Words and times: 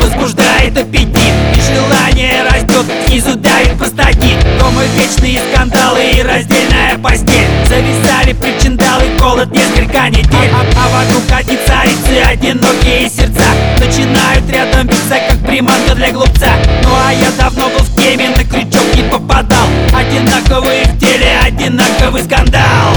возбуждает 0.00 0.76
аппетит. 0.76 1.34
И 1.54 1.60
желание 1.60 2.42
растет, 2.44 2.86
снизу 3.06 3.36
давит 3.36 3.76
простатит. 3.78 4.38
Дома 4.58 4.82
вечные 4.96 5.40
скандалы 5.52 6.10
и 6.16 6.22
раздельная 6.22 6.98
постель. 6.98 7.48
Завязали 7.68 8.32
причиндалы, 8.32 9.04
холод 9.18 9.50
несколько 9.50 10.08
недель. 10.08 10.50
А, 10.52 10.64
а 10.76 10.88
вокруг 10.88 11.22
одни 11.30 11.58
царицы, 11.66 12.22
одинокие 12.24 13.08
сердца. 13.08 13.46
Начинают 13.78 14.48
рядом 14.50 14.86
биться, 14.86 15.16
как 15.28 15.38
приманка 15.46 15.94
для 15.94 16.10
глупца. 16.12 16.52
Ну 16.82 16.90
а 16.90 17.12
я 17.12 17.30
давно 17.38 17.68
был 17.68 17.84
в 17.84 17.96
теме, 17.96 18.30
на 18.30 18.44
крючок 18.44 18.84
не 18.94 19.02
попадал. 19.02 19.66
Одинаковые 19.94 20.84
в 20.84 20.98
теле, 20.98 21.38
одинаковый 21.42 22.22
скандал. 22.22 22.96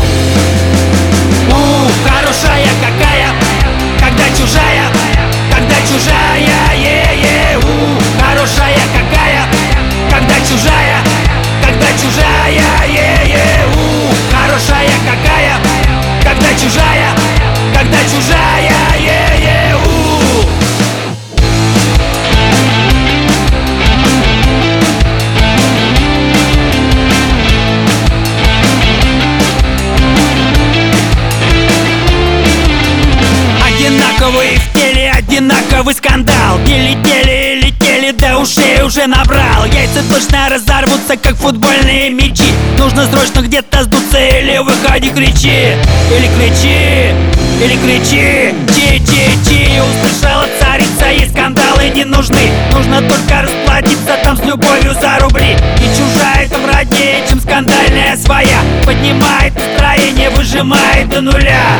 Одинаковый 34.27 34.57
в 34.57 34.73
теле, 34.73 35.09
одинаковый 35.09 35.93
скандал. 35.93 36.59
Летели, 36.65 37.61
летели, 37.63 38.11
до 38.11 38.39
ушей 38.39 38.83
уже 38.83 39.07
набрал. 39.07 39.63
Яйца 39.71 40.03
точно 40.11 40.49
разорвутся, 40.49 41.15
как 41.15 41.37
футбольные 41.37 42.09
мячи. 42.09 42.51
Нужно 42.77 43.05
срочно 43.05 43.39
где-то 43.39 43.83
сдуться 43.83 44.19
или 44.19 44.57
выходи 44.57 45.11
кричи. 45.11 45.77
Или 46.11 46.27
кричи, 46.35 47.15
или 47.63 47.77
кричи. 47.77 48.53
Чи-чи-чи, 48.75 49.81
услышала 49.81 50.45
царица 50.59 51.09
И 51.09 51.29
скандалы 51.29 51.87
не 51.95 52.03
нужны. 52.03 52.51
Нужно 52.73 53.01
только 53.03 53.43
расплатиться 53.43 54.17
там 54.25 54.35
с 54.35 54.41
любовью 54.41 54.93
за 54.99 55.19
рубли. 55.19 55.55
И 55.77 55.87
чужая 55.97 56.49
там 56.49 56.65
роднее, 56.65 57.23
чем 57.29 57.39
скандальная 57.39 58.17
своя. 58.17 58.59
Поднимает 58.83 59.53
настроение, 59.55 60.29
выжимает 60.31 61.07
до 61.07 61.21
нуля. 61.21 61.79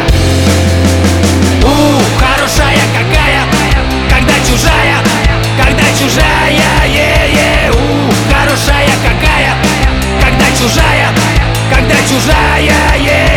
У, 1.68 1.97
хорошая 2.58 2.82
какая, 2.94 3.42
когда 4.10 4.34
чужая, 4.48 4.98
когда 5.62 5.84
чужая, 6.00 6.88
е-е, 6.88 7.72
у, 7.72 8.34
хорошая 8.34 8.90
какая, 9.04 9.54
когда 10.20 10.46
чужая, 10.58 11.10
когда 11.72 11.96
чужая, 12.10 12.74
е 12.98 13.37